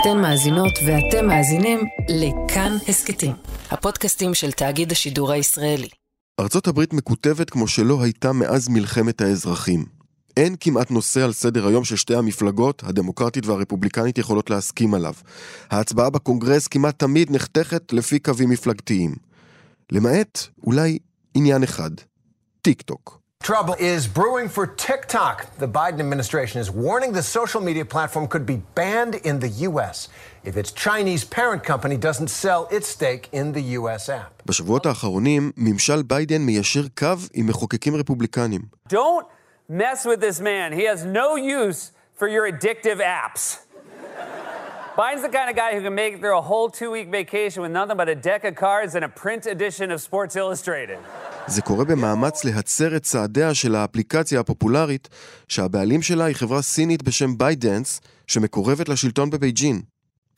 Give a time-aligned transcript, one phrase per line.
[0.00, 3.32] אתן מאזינות ואתם מאזינים לכאן הסכתים,
[3.70, 5.88] הפודקאסטים של תאגיד השידור הישראלי.
[6.40, 9.84] ארצות הברית מקוטבת כמו שלא הייתה מאז מלחמת האזרחים.
[10.36, 15.14] אין כמעט נושא על סדר היום ששתי המפלגות, הדמוקרטית והרפובליקנית, יכולות להסכים עליו.
[15.70, 19.14] ההצבעה בקונגרס כמעט תמיד נחתכת לפי קווים מפלגתיים.
[19.92, 20.98] למעט אולי
[21.34, 21.90] עניין אחד,
[22.62, 23.17] טיק טוק.
[23.43, 25.35] Trouble is brewing for TikTok.
[25.57, 30.07] The Biden administration is warning the social media platform could be banned in the U.S.
[30.45, 34.09] if its Chinese parent company doesn't sell its stake in the U.S.
[34.09, 34.41] app.
[34.45, 38.61] בשבועות האחרונים, ממשל ביידן מיישר קו עם מחוקקים רפובליקנים.
[38.89, 39.25] Don't
[39.69, 40.71] mess with this man.
[40.71, 43.57] He has no use for your addictive apps.
[44.98, 47.58] Biden's the kind of guy who can make it through a whole two week vacation
[47.62, 50.98] with nothing but a deck of cards and a print edition of Sports Illustrated.
[51.46, 55.08] זה קורה במאמץ להצר את צעדיה של האפליקציה הפופולרית,
[55.48, 59.82] שהבעלים שלה היא חברה סינית בשם בייטדאנס, שמקורבת לשלטון בבייג'ין.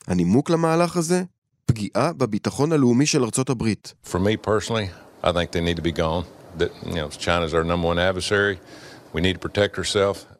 [0.07, 1.23] הנימוק למהלך הזה?
[1.65, 3.93] פגיעה בביטחון הלאומי של ארצות הברית.
[4.05, 4.89] For me personally,
[5.23, 6.23] I think they need to be gone.
[6.57, 8.57] That, you know, China's our number one adversary.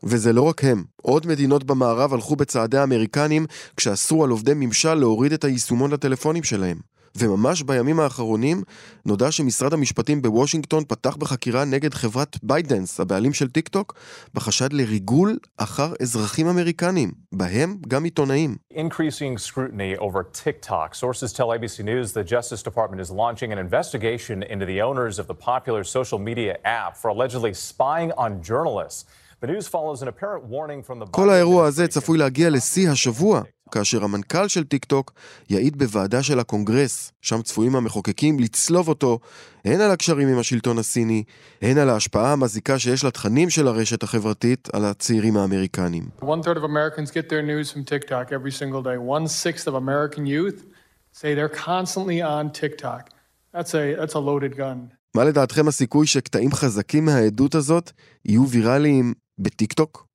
[0.04, 3.46] וזה לא רק הם, עוד מדינות במערב הלכו בצעדי האמריקנים
[3.78, 6.91] כשאסרו על עובדי ממשל להוריד את היישומון לטלפונים שלהם.
[7.16, 8.64] וממש בימים האחרונים
[9.06, 13.94] נודע שמשרד המשפטים בוושינגטון פתח בחקירה נגד חברת בייטדאנס, הבעלים של טיק טוק,
[14.34, 18.56] בחשד לריגול אחר אזרחים אמריקנים, בהם גם עיתונאים.
[18.74, 20.96] Increasing scrutiny over TikTok.
[20.96, 25.28] Sources tell ABC News the Justice Department is launching an investigation into the owners of
[25.28, 29.06] the popular social media app for allegedly spying on journalists.
[29.44, 33.42] The news follows an apparent warning from the כל האירוע הזה צפוי להגיע לשיא השבוע,
[33.72, 35.14] כאשר המנכ"ל של טיק טוק
[35.50, 39.20] יעיד בוועדה של הקונגרס, שם צפויים המחוקקים לצלוב אותו
[39.66, 41.24] הן על הקשרים עם השלטון הסיני,
[41.62, 46.10] הן על ההשפעה המזיקה שיש לתכנים של הרשת החברתית על הצעירים האמריקנים.
[46.22, 48.98] One third of Americans get their news from TikTok every single day.
[48.98, 50.66] One sixth of American youth
[51.14, 53.10] say they're constantly on TikTok.
[53.54, 55.02] That's a, that's a loaded gun.
[55.16, 57.92] מה לדעתכם הסיכוי שקטעים חזקים מהעדות הזאת
[58.26, 59.14] יהיו ויראליים
[59.44, 60.08] בטיק טוק?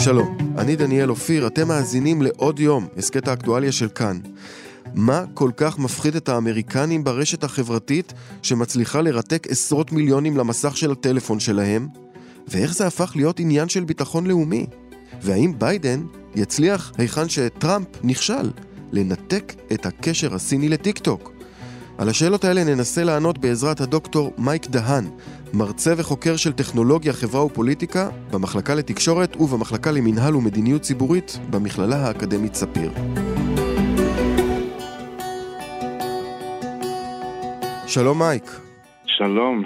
[0.00, 4.18] שלום, אני דניאל אופיר, אתם מאזינים לעוד יום, הסכת האקטואליה של כאן.
[4.94, 11.40] מה כל כך מפחיד את האמריקנים ברשת החברתית שמצליחה לרתק עשרות מיליונים למסך של הטלפון
[11.40, 11.88] שלהם?
[12.48, 14.66] ואיך זה הפך להיות עניין של ביטחון לאומי?
[15.22, 16.02] והאם ביידן
[16.34, 18.50] יצליח היכן שטראמפ נכשל,
[18.92, 21.39] לנתק את הקשר הסיני לטיק טוק?
[22.00, 25.04] על השאלות האלה ננסה לענות בעזרת הדוקטור מייק דהן,
[25.52, 32.92] מרצה וחוקר של טכנולוגיה, חברה ופוליטיקה במחלקה לתקשורת ובמחלקה למינהל ומדיניות ציבורית במכללה האקדמית ספיר.
[37.86, 38.44] שלום מייק.
[39.06, 39.62] שלום.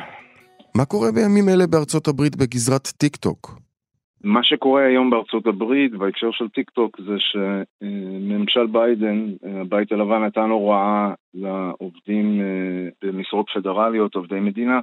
[0.75, 3.64] מה קורה בימים אלה בארצות הברית בגזרת טיק טוק?
[4.25, 9.27] מה שקורה היום בארצות הברית בהקשר של טיק טוק זה שממשל ביידן,
[9.61, 12.41] הבית הלבן נתן הוראה לעובדים
[13.05, 14.81] במשרות פדרליות, עובדי מדינה,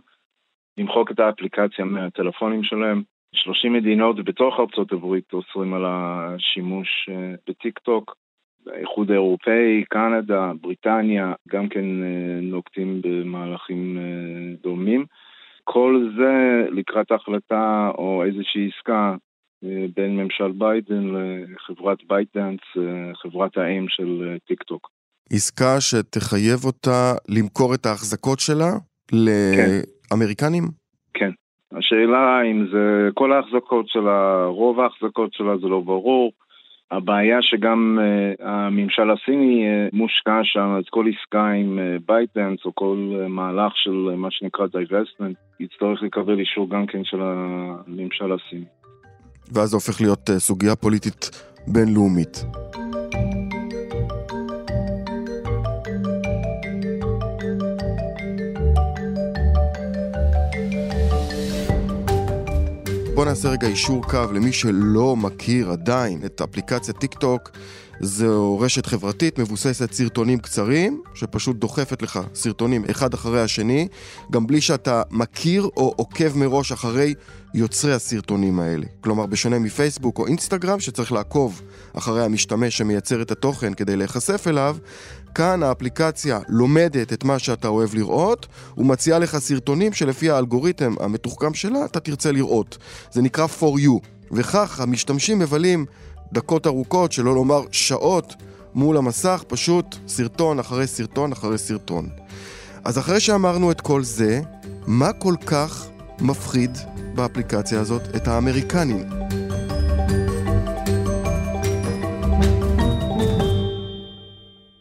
[0.77, 3.03] למחוק את האפליקציה מהטלפונים שלהם.
[3.35, 7.09] 30 מדינות בתוך ארצות הברית אוסרים על השימוש
[7.47, 8.15] בטיק טוק.
[8.67, 11.85] האיחוד האירופאי, קנדה, בריטניה, גם כן
[12.41, 13.97] נוקטים במהלכים
[14.63, 15.05] דומים.
[15.63, 19.15] כל זה לקראת החלטה או איזושהי עסקה
[19.95, 21.03] בין ממשל ביידן
[21.55, 22.59] לחברת בייטדאנס,
[23.21, 24.89] חברת האם של טיק טוק.
[25.33, 28.71] עסקה שתחייב אותה למכור את ההחזקות שלה
[29.11, 30.63] לאמריקנים?
[31.13, 31.31] כן.
[31.71, 36.31] השאלה אם זה כל ההחזקות שלה, רוב ההחזקות שלה זה לא ברור.
[36.91, 42.75] הבעיה שגם uh, הממשל הסיני uh, מושקע שם, אז כל עסקה עם uh, בייטדאנס או
[42.75, 48.31] כל uh, מהלך של uh, מה שנקרא divestment, יצטרך לקבל אישור גם כן של הממשל
[48.31, 48.65] הסיני.
[49.51, 51.29] ואז זה הופך להיות uh, סוגיה פוליטית
[51.67, 52.45] בינלאומית.
[63.15, 67.51] בואו נעשה רגע אישור קו למי שלא מכיר עדיין את אפליקציית טיק טוק.
[68.03, 73.87] זו רשת חברתית מבוססת סרטונים קצרים, שפשוט דוחפת לך סרטונים אחד אחרי השני,
[74.31, 77.13] גם בלי שאתה מכיר או עוקב מראש אחרי
[77.53, 78.85] יוצרי הסרטונים האלה.
[79.01, 81.61] כלומר, בשונה מפייסבוק או אינסטגרם, שצריך לעקוב
[81.93, 84.77] אחרי המשתמש שמייצר את התוכן כדי להיחשף אליו,
[85.35, 91.85] כאן האפליקציה לומדת את מה שאתה אוהב לראות, ומציעה לך סרטונים שלפי האלגוריתם המתוחכם שלה,
[91.85, 92.77] אתה תרצה לראות.
[93.11, 94.07] זה נקרא for you.
[94.31, 95.85] וכך המשתמשים מבלים
[96.33, 98.35] דקות ארוכות, שלא לומר שעות,
[98.75, 102.05] מול המסך, פשוט סרטון אחרי סרטון אחרי סרטון.
[102.85, 104.39] אז אחרי שאמרנו את כל זה,
[104.87, 105.71] מה כל כך
[106.29, 106.71] מפחיד
[107.15, 109.03] באפליקציה הזאת את האמריקנים?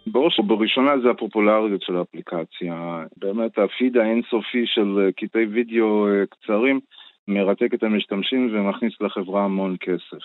[0.06, 3.04] בראש ובראשונה זה הפופולריות של האפליקציה.
[3.16, 6.80] באמת הפיד האינסופי של אה, קטעי וידאו אה, קצרים
[7.28, 10.24] מרתק את המשתמשים ומכניס לחברה המון כסף.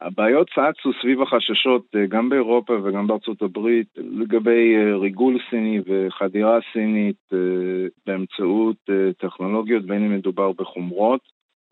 [0.00, 7.30] הבעיות צצו סביב החששות גם באירופה וגם בארצות הברית לגבי ריגול סיני וחדירה סינית
[8.06, 8.76] באמצעות
[9.18, 11.20] טכנולוגיות בין אם מדובר בחומרות,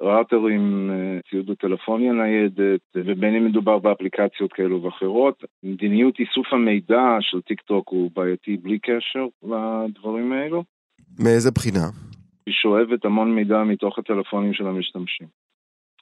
[0.01, 0.91] ראוטרים,
[1.31, 5.45] ציוד הטלפוניה ניידת, ובין אם מדובר באפליקציות כאלו ואחרות.
[5.63, 10.65] מדיניות איסוף המידע של טיק טוק הוא בעייתי בלי קשר לדברים האלו.
[11.19, 11.87] מאיזה בחינה?
[12.47, 15.27] היא שואבת המון מידע מתוך הטלפונים של המשתמשים.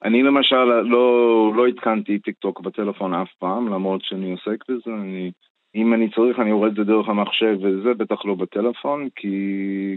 [0.04, 5.30] אני למשל לא, לא התקנתי טיק טוק בטלפון אף פעם, למרות שאני עוסק בזה, אני
[5.76, 9.36] אם אני צריך, אני יורד את זה דרך המחשב, וזה בטח לא בטלפון, כי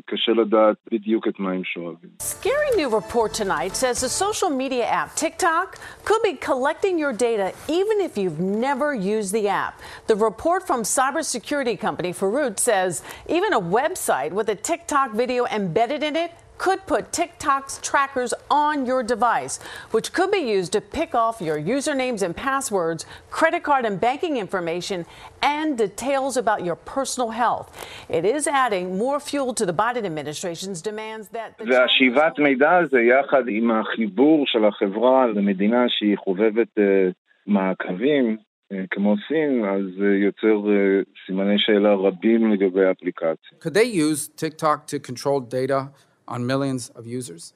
[0.05, 2.09] קשה לדעת בדיוק את מה הם שואבים.
[2.21, 5.67] Scary new report tonight says the social media app TikTok
[6.07, 7.47] could be collecting your data
[7.79, 9.73] even if you've never used the app.
[10.11, 12.91] The report from cybersecurity company Faroot says
[13.37, 18.86] even a website with a TikTok video embedded in it could put TikTok's trackers on
[18.86, 19.58] your device,
[19.90, 24.36] which could be used to pick off your usernames and passwords, credit card and banking
[24.36, 25.04] information,
[25.42, 27.66] and details about your personal health.
[28.08, 31.54] It is adding more fuel to the Biden administration's demands that...
[31.66, 37.12] והשיבת מידע הזה יחד עם החיבור של החברה למדינה שהיא חובבת uh,
[37.46, 43.58] מעקבים, uh, כמו סין, אז uh, יוצר uh, סימני שאלה רבים לגבי האפליקציה.
[43.60, 45.90] Could they use TikTok to control data
[46.29, 47.53] on millions of users?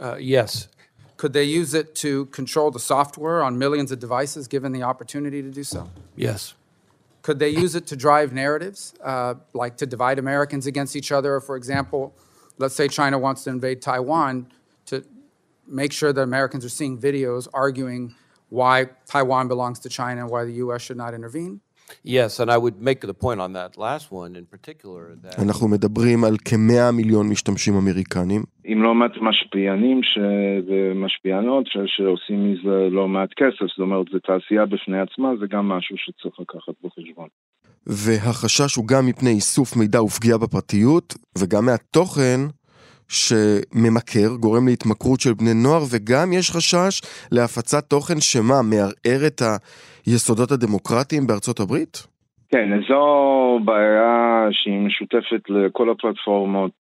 [0.00, 0.68] Uh, yes.
[1.16, 5.42] Could they use it to control the software on millions of devices given the opportunity
[5.42, 5.88] to do so?
[6.16, 6.54] Yes.
[7.22, 11.40] Could they use it to drive narratives, uh, like to divide Americans against each other?
[11.40, 12.14] For example,
[12.58, 14.48] let's say China wants to invade Taiwan,
[14.86, 15.04] to
[15.66, 18.14] make sure that Americans are seeing videos arguing
[18.48, 20.82] why Taiwan belongs to China and why the U.S.
[20.82, 21.60] should not intervene?
[22.04, 25.42] Yes, and I would make the point on that last one in particular that...
[25.42, 28.42] אנחנו מדברים על כמאה מיליון משתמשים אמריקנים.
[28.64, 30.18] עם לא מעט משפיענים ש...
[30.68, 31.76] ומשפיענות ש...
[31.86, 36.40] שעושים מזה לא מעט כסף, זאת אומרת, זו תעשייה בפני עצמה, זה גם משהו שצריך
[36.40, 37.28] לקחת בחשבון.
[37.86, 42.40] והחשש הוא גם מפני איסוף מידע ופגיעה בפרטיות, וגם מהתוכן
[43.08, 47.00] שממכר, גורם להתמכרות של בני נוער, וגם יש חשש
[47.32, 49.42] להפצת תוכן שמה, מערער את
[50.06, 52.06] היסודות הדמוקרטיים בארצות הברית?
[52.50, 56.72] כן, זו בעיה שהיא משותפת לכל הפלטפורמות,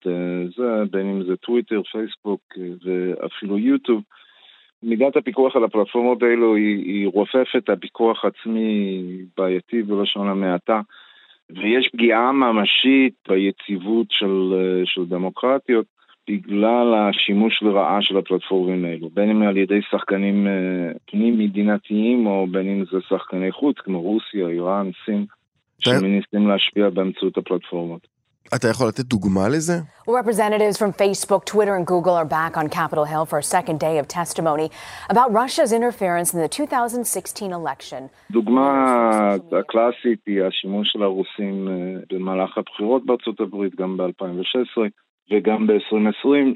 [0.56, 2.40] זה, בין אם זה טוויטר, פייסבוק
[2.84, 4.02] ואפילו יוטיוב.
[4.82, 9.02] מידת הפיקוח על הפלטפורמות האלו היא, היא רופפת, הפיקוח עצמי
[9.36, 10.80] בעייתי בלשון המעטה,
[11.50, 14.54] ויש פגיעה ממשית ביציבות של,
[14.84, 15.93] של דמוקרטיות.
[16.30, 20.46] בגלל השימוש לרעה של הפלטפורמים האלו, בין אם על ידי שחקנים
[21.10, 25.26] פנים מדינתיים או בין אם זה שחקני חוץ כמו רוסיה, איראן, סין,
[25.78, 28.14] שמנסים להשפיע באמצעות הפלטפורמות.
[28.56, 29.72] אתה יכול לתת דוגמה לזה?
[30.08, 33.96] Representatives from Facebook, Twitter and Google are back on Capitol Hill for a second day
[34.02, 34.68] of testimony
[35.14, 38.08] about Russia's interference in the 2016 election.
[38.30, 38.70] דוגמה
[39.60, 41.68] הקלאסית היא השימוש של הרוסים
[42.12, 44.88] במהלך הבחירות בארצות הברית, גם ב-2016.
[45.30, 46.54] וגם ב-2020,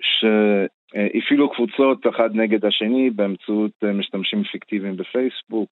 [0.93, 5.69] שהפעילו קבוצות אחד נגד השני באמצעות משתמשים פיקטיביים בפייסבוק,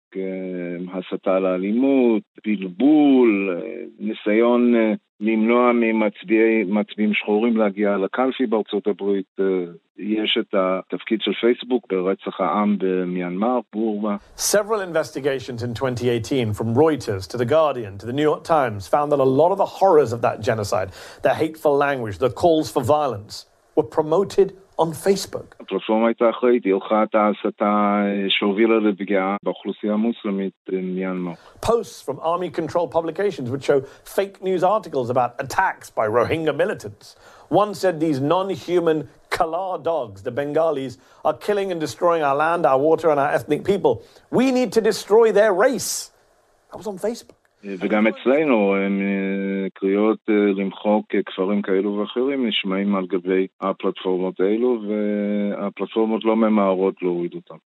[0.92, 3.60] הסתה לאלימות, בלבול,
[3.98, 4.74] ניסיון
[5.20, 9.36] למנוע ממצביעים שחורים להגיע לקלפי בארצות הברית.
[9.98, 14.16] יש את התפקיד של פייסבוק ברצח העם במיינמר, בורמה.
[14.36, 19.10] Several investigations in 2018 from Reuters to The Guardian to The New York Times found
[19.12, 20.88] that a lot of the horrors of that genocide,
[21.22, 25.55] the hateful language, the calls for violence, were promoted on Facebook.
[25.59, 31.31] הפלטפורמה הייתה אחראית, היא הלכה את ההסתה שהובילה לפגיעה באוכלוסייה המוסלמית במיינמר.
[31.65, 37.15] Posts from army-controlled publications would show fake news articles about attacks by Rohingya militants.
[37.49, 42.79] One said these non-human Kalar dogs, the Bengalis, are killing and destroying our land, our
[42.79, 43.93] water and our ethnic people.
[44.39, 46.11] We need to destroy their race.
[46.69, 47.39] That was on Facebook.
[47.64, 48.74] וגם אצלנו
[49.74, 57.56] קריאות למחוק כפרים כאלו ואחרים נשמעים על גבי הפלטפורמות האלו והפלטפורמות לא ממהרות להוריד אותם.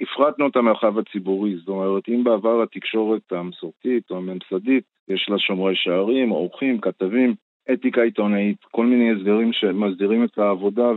[0.00, 5.74] הפרטנו את המרחב הציבורי, זאת אומרת אם בעבר התקשורת המסורתית או הממסדית יש לה שומרי
[5.76, 7.34] שערים, עורכים, כתבים,
[7.72, 10.92] אתיקה עיתונאית, כל מיני הסדרים שמסדירים את העבודה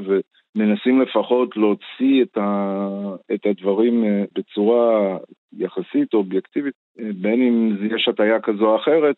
[0.55, 2.87] ומנסים לפחות להוציא את, ה,
[3.33, 4.03] את הדברים
[4.35, 5.17] בצורה
[5.57, 9.15] יחסית או אובייקטיבית, בין אם יש הטיה כזו או אחרת,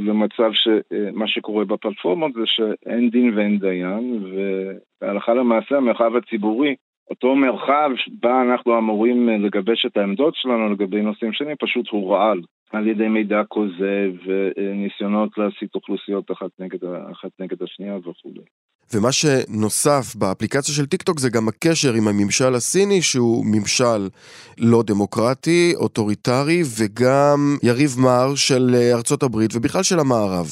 [0.00, 4.24] למצב שמה שקורה בפלטפורמות זה שאין דין ואין דיין,
[5.02, 6.74] והלכה למעשה המרחב הציבורי
[7.10, 7.90] אותו מרחב
[8.20, 12.40] בה אנחנו אמורים לגבש את העמדות שלנו לגבי נושאים שונים, פשוט הורעל
[12.72, 18.44] על ידי מידע כוזב וניסיונות להסיט אוכלוסיות אחת נגד, אחת נגד השנייה וכולי.
[18.92, 24.08] ומה שנוסף באפליקציה של טיקטוק זה גם הקשר עם הממשל הסיני שהוא ממשל
[24.58, 30.46] לא דמוקרטי, אוטוריטרי וגם יריב מר של ארצות הברית ובכלל של המערב.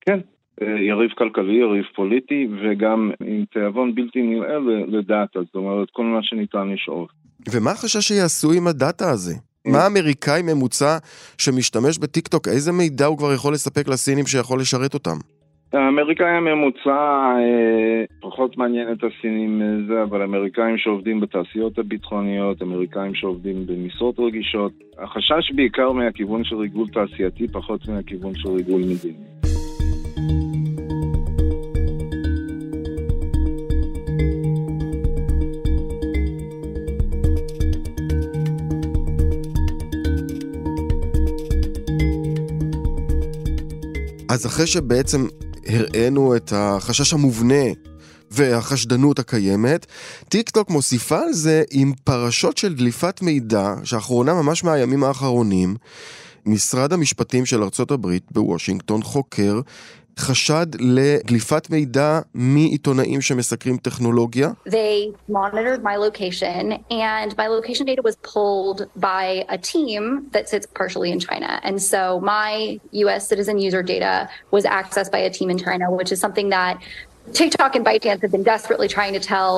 [0.00, 0.18] כן,
[0.60, 6.68] יריב כלכלי, יריב פוליטי וגם עם תיאבון בלתי נדלה לדאטה, זאת אומרת כל מה שניתן
[6.68, 7.06] לשאוב.
[7.50, 9.34] ומה החשש שיעשו עם הדאטה הזה?
[9.66, 10.98] מה אמריקאי ממוצע
[11.38, 15.16] שמשתמש בטיקטוק, איזה מידע הוא כבר יכול לספק לסינים שיכול לשרת אותם?
[15.74, 16.90] האמריקאי הממוצע
[17.38, 24.72] אה, פחות מעניין את הסינים זה, אבל אמריקאים שעובדים בתעשיות הביטחוניות, אמריקאים שעובדים במשרות רגישות.
[24.98, 29.24] החשש בעיקר מהכיוון של ריגול תעשייתי, פחות מהכיוון של ריגול מדיני.
[44.28, 45.18] אז אחרי שבעצם
[45.74, 47.64] הראינו את החשש המובנה
[48.30, 49.86] והחשדנות הקיימת,
[50.28, 55.76] טיק טוק מוסיפה על זה עם פרשות של דליפת מידע, שאחרונה ממש מהימים האחרונים,
[56.46, 59.60] משרד המשפטים של ארצות הברית בוושינגטון חוקר
[60.18, 64.50] חשד לדליפת מידע מעיתונאים שמסקרים טכנולוגיה.
[64.68, 70.02] They monitored my location and my location data was pulled by a team
[70.32, 71.60] that sits partially in China.
[71.62, 76.10] And so my US citizen user data was accessed by a team in China, which
[76.14, 76.74] is something that
[77.32, 79.52] TikTok and ByteDance have been desperately trying to tell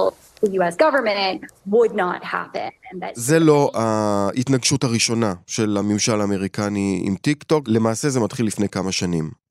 [0.45, 1.37] the US government
[1.75, 2.71] would not happen.
[3.01, 3.13] That...
[3.15, 8.93] זה לא ההתנגשות הראשונה של הממשל האמריקני עם טיק טוק, למעשה זה מתחיל לפני כמה
[8.93, 9.46] שנים.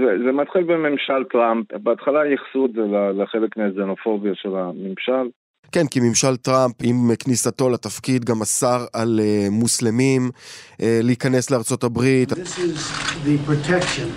[0.00, 2.82] זה, זה מתחיל בממשל טראמפ, בהתחלה ייחסו את זה
[3.22, 5.30] לחלק מהזנופוביה של הממשל.
[5.72, 10.30] כן, כי ממשל טראמפ עם כניסתו לתפקיד גם אסר על uh, מוסלמים
[10.72, 12.32] uh, להיכנס לארצות הברית.
[12.32, 12.78] This is
[13.24, 14.08] the protection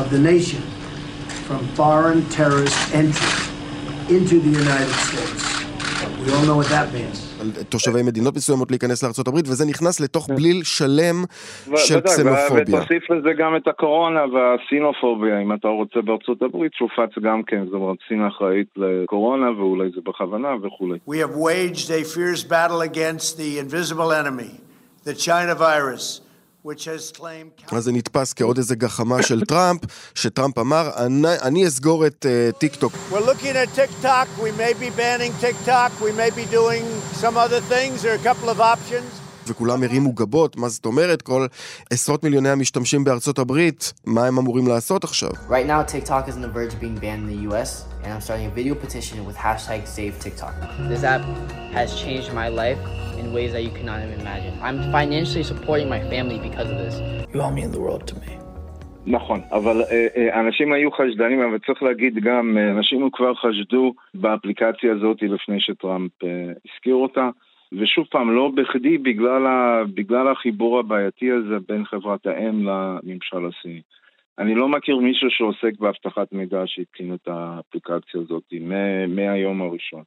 [0.00, 0.62] of the nation
[1.48, 3.42] from foreign terrorist entry
[4.08, 5.42] into the United States.
[6.24, 7.31] We all know what that means.
[7.68, 11.24] תושבי מדינות מסוימות להיכנס לארה"ב, וזה נכנס לתוך בליל שלם
[11.76, 12.78] של קסנופוביה.
[12.78, 17.74] ותוסיף לזה גם את הקורונה והסינופוביה, אם אתה רוצה בארצות הברית, שהופץ גם כן, זאת
[17.74, 20.98] אומרת, סין אחראית לקורונה, ואולי זה בכוונה וכולי.
[21.08, 24.52] We have waged a fierce battle against the invisible enemy,
[25.04, 26.20] the China virus.
[27.72, 29.80] אז זה נתפס כעוד איזה גחמה של טראמפ,
[30.14, 32.92] שטראמפ אמר, אני, אני אסגור את uh, טיק טוק.
[33.74, 36.84] TikTok, we may be banning TikTok, we may be doing
[37.22, 39.21] some other things, there are a couple of options.
[39.46, 41.22] וכולם הרימו גבות, מה זאת אומרת?
[41.22, 41.46] כל
[41.90, 45.30] עשרות מיליוני המשתמשים בארצות הברית, מה הם אמורים לעשות עכשיו?
[45.48, 47.70] Right now, TikTok is on the verge of being banned in the US,
[48.02, 50.54] and I'm starting a video petition with hashtag save TikTok.
[50.92, 51.24] This app
[51.78, 52.80] has changed my life
[53.20, 54.54] in ways that you cannot even imagine.
[54.66, 56.94] I'm financially supporting my family because of this.
[57.32, 58.32] You all mean the world to me.
[59.06, 63.94] נכון, אבל אה, אה, אנשים היו חשדנים, אבל צריך להגיד גם, אה, אנשים כבר חשדו
[64.14, 66.10] באפליקציה הזאת לפני שטראמפ
[66.74, 67.28] הזכיר אותה.
[67.80, 73.80] ושוב פעם, לא בכדי, בגלל, ה, בגלל החיבור הבעייתי הזה בין חברת האם לממשל הסיני.
[74.38, 78.42] אני לא מכיר מישהו שעוסק באבטחת מידע שהתקין את האפליקציה הזאת
[79.08, 80.02] מהיום הראשון.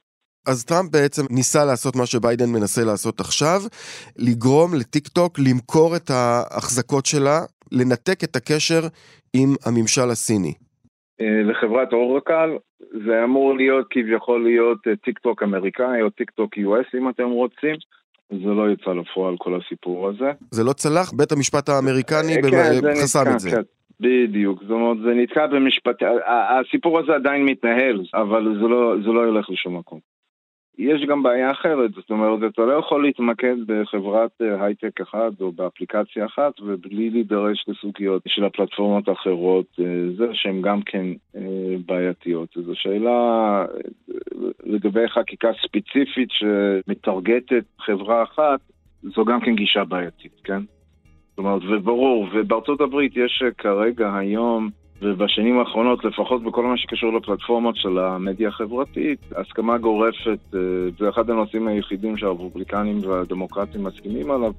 [0.46, 3.60] אז טראמפ בעצם ניסה לעשות מה שביידן מנסה לעשות עכשיו,
[4.18, 7.40] לגרום לטיק טוק למכור את ההחזקות שלה,
[7.72, 8.80] לנתק את הקשר
[9.34, 10.65] עם הממשל הסיני.
[11.20, 12.50] לחברת אורקל,
[13.06, 17.76] זה אמור להיות כביכול להיות טיק טוק אמריקאי או טיק טוק US אם אתם רוצים.
[18.30, 20.32] זה לא יצא לפועל כל הסיפור הזה.
[20.50, 21.12] זה לא צלח?
[21.12, 23.50] בית המשפט האמריקני כן, חסם את זה.
[23.50, 23.62] כן.
[24.00, 25.96] בדיוק, זאת אומרת זה נתקע במשפט,
[26.60, 30.00] הסיפור הזה עדיין מתנהל, אבל זה לא, זה לא ילך לשום מקום.
[30.78, 36.26] יש גם בעיה אחרת, זאת אומרת, אתה לא יכול להתמקד בחברת הייטק אחת או באפליקציה
[36.26, 39.66] אחת ובלי להידרש לסוגיות של הפלטפורמות האחרות,
[40.16, 41.06] זה שהן גם כן
[41.86, 42.48] בעייתיות.
[42.54, 43.64] זו שאלה
[44.64, 48.60] לגבי חקיקה ספציפית שמטרגטת חברה אחת,
[49.02, 50.60] זו גם כן גישה בעייתית, כן?
[51.30, 54.70] זאת אומרת, וברור, ובארצות הברית יש כרגע היום
[55.02, 60.38] ובשנים האחרונות, לפחות בכל מה שקשור לפלטפורמות של המדיה החברתית, הסכמה גורפת,
[60.98, 64.52] זה אחד הנושאים היחידים שהרפובליקנים והדמוקרטים מסכימים עליו,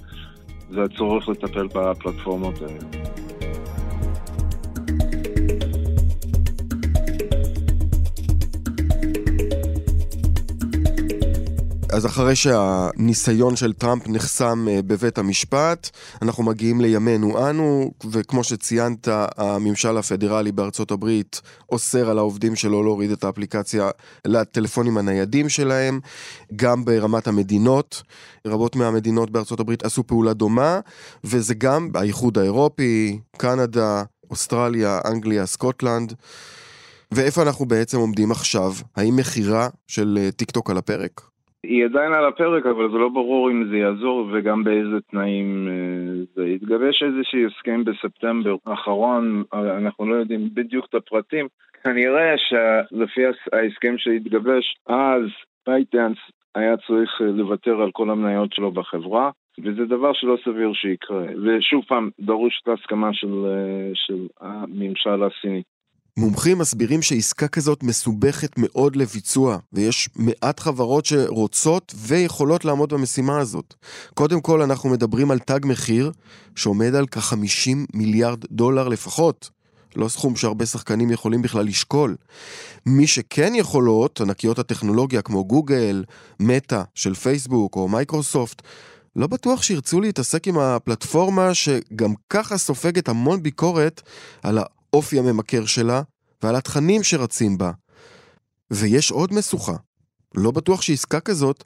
[0.69, 3.26] זה הצורך לטפל בפלטפורמות האלה.
[11.97, 15.89] אז אחרי שהניסיון של טראמפ נחסם אה, בבית המשפט,
[16.21, 23.11] אנחנו מגיעים לימינו אנו, וכמו שציינת, הממשל הפדרלי בארצות הברית אוסר על העובדים שלו להוריד
[23.11, 23.89] את האפליקציה
[24.25, 25.99] לטלפונים הניידים שלהם,
[26.55, 28.03] גם ברמת המדינות.
[28.47, 30.79] רבות מהמדינות בארצות הברית עשו פעולה דומה,
[31.23, 36.13] וזה גם האיחוד האירופי, קנדה, אוסטרליה, אנגליה, סקוטלנד.
[37.11, 38.73] ואיפה אנחנו בעצם עומדים עכשיו?
[38.95, 41.36] האם מכירה של אה, טיק טוק על הפרק?
[41.67, 46.23] היא עדיין על הפרק, אבל זה לא ברור אם זה יעזור וגם באיזה תנאים אה,
[46.35, 51.47] זה יתגבש איזשהו הסכם בספטמבר האחרון, אנחנו לא יודעים בדיוק את הפרטים.
[51.83, 53.21] כנראה שלפי
[53.53, 55.21] ההסכם שהתגבש, אז
[55.67, 56.17] בייטדאנס
[56.55, 59.31] היה צריך אה, לוותר על כל המניות שלו בחברה,
[59.63, 61.23] וזה דבר שלא סביר שיקרה.
[61.43, 63.45] ושוב פעם, דרוש את ההסכמה של,
[63.93, 65.61] של הממשל הסיני.
[66.17, 73.73] מומחים מסבירים שעסקה כזאת מסובכת מאוד לביצוע, ויש מעט חברות שרוצות ויכולות לעמוד במשימה הזאת.
[74.13, 76.11] קודם כל, אנחנו מדברים על תג מחיר
[76.55, 79.49] שעומד על כ-50 מיליארד דולר לפחות.
[79.95, 82.15] לא סכום שהרבה שחקנים יכולים בכלל לשקול.
[82.85, 86.03] מי שכן יכולות, ענקיות הטכנולוגיה כמו גוגל,
[86.39, 88.61] מטא של פייסבוק או מייקרוסופט,
[89.15, 94.01] לא בטוח שירצו להתעסק עם הפלטפורמה שגם ככה סופגת המון ביקורת
[94.43, 94.59] על
[94.93, 96.01] האופי הממכר שלה
[96.43, 97.71] ועל התכנים שרצים בה.
[98.71, 99.75] ויש עוד משוכה.
[100.35, 101.63] לא בטוח שעסקה כזאת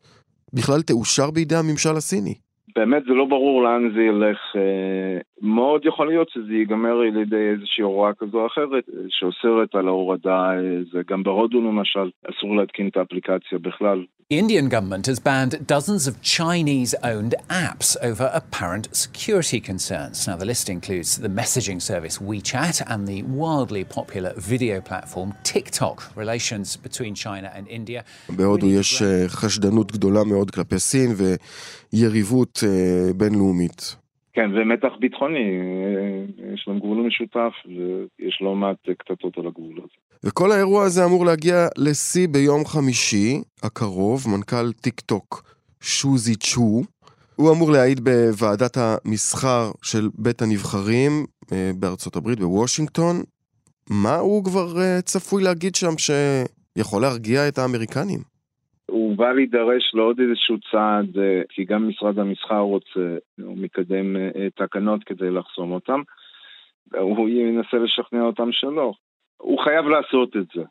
[0.54, 2.36] בכלל תאושר בידי הממשל הסיני.
[2.77, 4.39] באמת זה לא ברור לאן זה ילך.
[4.57, 9.75] אה, מאוד יכול להיות שזה ייגמר על ידי איזושהי הוראה כזו או אחרת אה, שאוסרת
[9.75, 14.05] על ההורדה, אה, זה גם בהודו למשל, אסור להתקין את האפליקציה בכלל.
[14.35, 20.17] The Indian government has banned dozens of Chinese owned apps over apparent security concerns.
[20.27, 25.97] Now, the list includes the messaging service WeChat and the wildly popular video platform TikTok.
[26.17, 28.03] Relations between China and India.
[28.29, 31.11] בהודו יש חשדנות גדולה מאוד כלפי סין
[31.94, 32.64] ויריבות
[33.16, 33.96] בינלאומית.
[34.34, 35.50] כן, ומתח ביטחוני,
[36.54, 39.98] יש להם גבול משותף ויש לא מעט קטטות על הגבול הזה.
[40.24, 45.44] וכל האירוע הזה אמור להגיע לשיא ביום חמישי הקרוב, מנכ"ל טיק טוק
[45.82, 46.82] שוזי צ'ו.
[47.36, 53.24] הוא אמור להעיד בוועדת המסחר של בית הנבחרים אה, בארצות הברית, בוושינגטון.
[53.90, 58.31] מה הוא כבר אה, צפוי להגיד שם שיכול להרגיע את האמריקנים?
[58.92, 64.16] הוא בא להידרש לעוד איזשהו צעד, אה, כי גם משרד המסחר רוצה, הוא מקדם
[64.56, 66.02] תקנות כדי לחסום אותם.
[66.98, 68.94] הוא ינסה לשכנע אותם שלא.
[69.38, 70.64] הוא חייב לעשות את זה.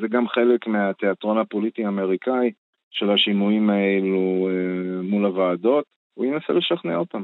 [0.00, 2.50] זה גם חלק מהתיאטרון הפוליטי האמריקאי
[2.90, 7.22] של השימועים האלו אה, מול הוועדות, הוא ינסה לשכנע אותם.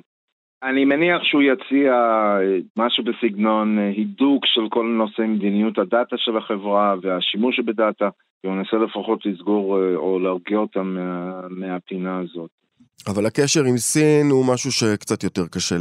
[0.62, 6.36] אני מניח שהוא יציע אה, משהו בסגנון אה, הידוק של כל נושא מדיניות הדאטה של
[6.36, 8.08] החברה והשימוש בדאטה,
[8.44, 12.50] והוא ינסה לפחות לסגור או להרגיע אותם מה, מהפינה הזאת.
[13.07, 15.76] אבל הקשר עם סין הוא משהו שקצת יותר קשה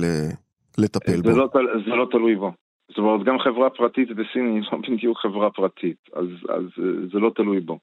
[0.78, 1.30] לטפל זה בו.
[1.30, 1.50] לא,
[1.86, 2.52] זה לא תלוי בו.
[2.90, 6.66] זאת אומרת, גם חברה פרטית בסין היא לא בדיוק חברה פרטית, אז, אז
[7.14, 7.80] זה לא תלוי בו.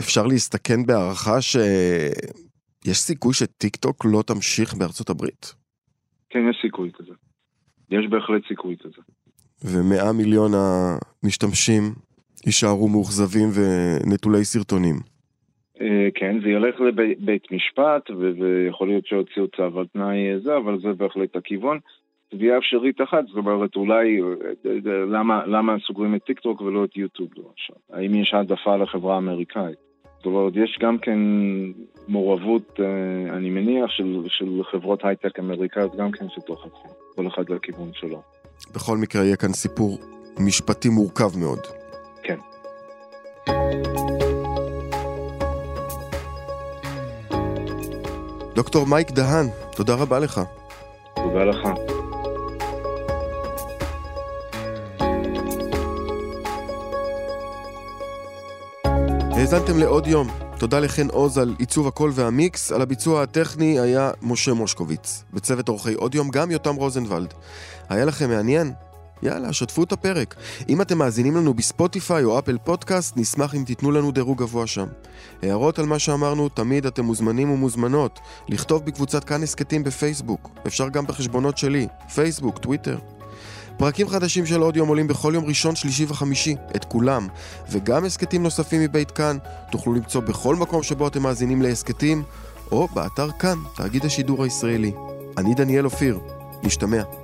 [0.00, 5.54] אפשר להסתכן בהערכה שיש סיכוי שטיק טוק לא תמשיך בארצות הברית?
[6.30, 7.12] כן, יש סיכוי כזה.
[7.90, 9.02] יש בהחלט סיכוי כזה.
[9.64, 11.82] ומאה מיליון המשתמשים
[12.46, 14.96] יישארו מאוכזבים ונטולי סרטונים.
[16.14, 21.36] כן, זה ילך לבית משפט, ויכול להיות שיוציאו צו על תנאי זה, אבל זה בהחלט
[21.36, 21.78] הכיוון.
[22.30, 24.20] תביעה אפשרית אחת, זאת אומרת אולי
[25.12, 27.74] למה, למה סוגרים את טיקטוק ולא את יוטיוב למשל?
[27.92, 29.78] האם יש העדפה לחברה האמריקאית?
[30.16, 31.18] זאת אומרת, יש גם כן
[32.08, 37.90] מעורבות, אה, אני מניח, של, של חברות הייטק אמריקאיות גם כן שדוחפים, כל אחד לכיוון
[37.94, 38.22] שלו.
[38.74, 39.98] בכל מקרה יהיה כאן סיפור
[40.46, 41.81] משפטי מורכב מאוד.
[48.54, 50.40] דוקטור מייק דהן, תודה רבה לך.
[51.14, 51.68] תודה לך.
[59.36, 60.28] האזנתם לעוד יום.
[60.58, 65.24] תודה לחן עוז על עיצוב הקול והמיקס, על הביצוע הטכני היה משה מושקוביץ.
[65.32, 67.34] בצוות אורחי עוד יום גם יותם רוזנבלד.
[67.88, 68.72] היה לכם מעניין?
[69.22, 70.34] יאללה, שתפו את הפרק.
[70.68, 74.86] אם אתם מאזינים לנו בספוטיפיי או אפל פודקאסט, נשמח אם תיתנו לנו דירוג גבוה שם.
[75.42, 78.20] הערות על מה שאמרנו, תמיד אתם מוזמנים ומוזמנות.
[78.48, 80.50] לכתוב בקבוצת כאן הסכתים בפייסבוק.
[80.66, 82.98] אפשר גם בחשבונות שלי, פייסבוק, טוויטר.
[83.76, 87.28] פרקים חדשים של עוד יום עולים בכל יום ראשון, שלישי וחמישי, את כולם,
[87.70, 89.36] וגם הסכתים נוספים מבית כאן,
[89.70, 92.22] תוכלו למצוא בכל מקום שבו אתם מאזינים להסכתים,
[92.72, 94.92] או באתר כאן, תאגיד השידור הישראלי.
[95.38, 96.18] אני דניאל אופיר,
[96.62, 97.21] נשתמע.